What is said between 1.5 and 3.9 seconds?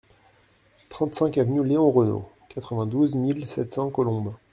Léon Renault, quatre-vingt-douze mille sept